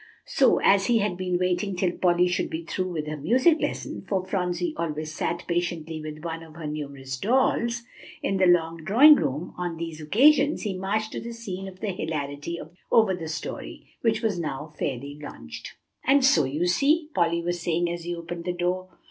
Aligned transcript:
So 0.25 0.59
as 0.61 0.87
he 0.87 0.97
had 0.97 1.15
been 1.15 1.37
waiting 1.37 1.75
till 1.75 1.91
Polly 1.91 2.27
should 2.27 2.49
be 2.49 2.65
through 2.65 2.91
with 2.91 3.05
her 3.05 3.17
music 3.17 3.59
lesson, 3.61 4.03
for 4.09 4.25
Phronsie 4.25 4.73
always 4.75 5.13
sat 5.13 5.45
patiently 5.47 6.01
with 6.01 6.23
one 6.23 6.41
of 6.41 6.55
her 6.55 6.65
numerous 6.65 7.19
dolls, 7.19 7.83
in 8.23 8.37
the 8.37 8.47
long 8.47 8.83
drawing 8.83 9.13
room, 9.13 9.53
on 9.59 9.77
these 9.77 10.01
occasions, 10.01 10.63
he 10.63 10.75
marched 10.75 11.11
to 11.11 11.19
the 11.21 11.33
scene 11.33 11.67
of 11.67 11.81
the 11.81 11.91
hilarity 11.91 12.59
over 12.91 13.13
the 13.13 13.27
story, 13.27 13.91
which 14.01 14.23
was 14.23 14.39
now 14.39 14.73
fairly 14.79 15.19
launched. 15.21 15.73
"And 16.03 16.25
so 16.25 16.45
you 16.45 16.65
see," 16.65 17.09
Polly 17.13 17.43
was 17.43 17.61
saying, 17.61 17.87
as 17.91 18.03
he 18.03 18.15
opened 18.15 18.45
the 18.45 18.53
door. 18.53 18.89